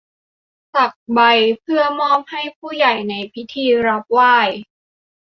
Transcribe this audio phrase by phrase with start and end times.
[0.73, 1.19] สักใบ
[1.61, 4.35] เพื่อมอบให้ผู้ใหญ่ในพิธีรับไหว้